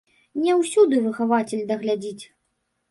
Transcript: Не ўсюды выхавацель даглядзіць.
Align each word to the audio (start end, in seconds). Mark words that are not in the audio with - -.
Не 0.45 0.55
ўсюды 0.61 1.03
выхавацель 1.05 1.63
даглядзіць. 1.75 2.21